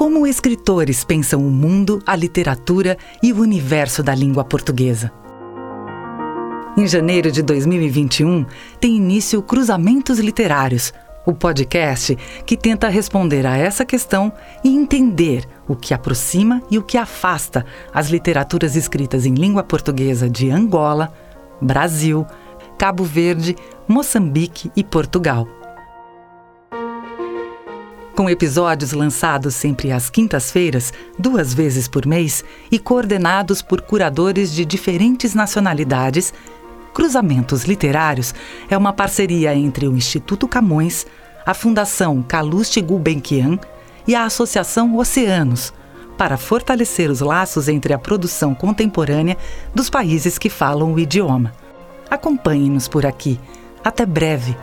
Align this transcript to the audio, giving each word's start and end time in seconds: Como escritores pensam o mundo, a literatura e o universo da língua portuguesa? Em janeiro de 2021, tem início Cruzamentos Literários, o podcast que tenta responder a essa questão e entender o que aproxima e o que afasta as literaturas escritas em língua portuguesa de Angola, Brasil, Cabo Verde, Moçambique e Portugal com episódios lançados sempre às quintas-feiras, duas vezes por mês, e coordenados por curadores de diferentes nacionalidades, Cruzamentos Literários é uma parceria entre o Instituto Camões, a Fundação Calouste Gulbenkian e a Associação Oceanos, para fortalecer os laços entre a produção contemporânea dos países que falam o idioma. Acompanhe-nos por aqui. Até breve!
Como 0.00 0.26
escritores 0.26 1.04
pensam 1.04 1.46
o 1.46 1.50
mundo, 1.50 2.02
a 2.06 2.16
literatura 2.16 2.96
e 3.22 3.34
o 3.34 3.40
universo 3.42 4.02
da 4.02 4.14
língua 4.14 4.42
portuguesa? 4.42 5.12
Em 6.74 6.86
janeiro 6.88 7.30
de 7.30 7.42
2021, 7.42 8.46
tem 8.80 8.96
início 8.96 9.42
Cruzamentos 9.42 10.18
Literários, 10.18 10.94
o 11.26 11.34
podcast 11.34 12.16
que 12.46 12.56
tenta 12.56 12.88
responder 12.88 13.44
a 13.44 13.58
essa 13.58 13.84
questão 13.84 14.32
e 14.64 14.74
entender 14.74 15.46
o 15.68 15.76
que 15.76 15.92
aproxima 15.92 16.62
e 16.70 16.78
o 16.78 16.82
que 16.82 16.96
afasta 16.96 17.66
as 17.92 18.08
literaturas 18.08 18.76
escritas 18.76 19.26
em 19.26 19.34
língua 19.34 19.62
portuguesa 19.62 20.30
de 20.30 20.50
Angola, 20.50 21.12
Brasil, 21.60 22.26
Cabo 22.78 23.04
Verde, 23.04 23.54
Moçambique 23.86 24.72
e 24.74 24.82
Portugal 24.82 25.59
com 28.20 28.28
episódios 28.28 28.92
lançados 28.92 29.54
sempre 29.54 29.90
às 29.90 30.10
quintas-feiras, 30.10 30.92
duas 31.18 31.54
vezes 31.54 31.88
por 31.88 32.04
mês, 32.04 32.44
e 32.70 32.78
coordenados 32.78 33.62
por 33.62 33.80
curadores 33.80 34.52
de 34.52 34.62
diferentes 34.62 35.34
nacionalidades, 35.34 36.30
Cruzamentos 36.92 37.64
Literários 37.64 38.34
é 38.68 38.76
uma 38.76 38.92
parceria 38.92 39.54
entre 39.54 39.88
o 39.88 39.96
Instituto 39.96 40.46
Camões, 40.46 41.06
a 41.46 41.54
Fundação 41.54 42.22
Calouste 42.22 42.82
Gulbenkian 42.82 43.58
e 44.06 44.14
a 44.14 44.24
Associação 44.24 44.98
Oceanos, 44.98 45.72
para 46.18 46.36
fortalecer 46.36 47.10
os 47.10 47.20
laços 47.20 47.68
entre 47.68 47.94
a 47.94 47.98
produção 47.98 48.54
contemporânea 48.54 49.38
dos 49.74 49.88
países 49.88 50.36
que 50.36 50.50
falam 50.50 50.92
o 50.92 51.00
idioma. 51.00 51.54
Acompanhe-nos 52.10 52.86
por 52.86 53.06
aqui. 53.06 53.40
Até 53.82 54.04
breve! 54.04 54.54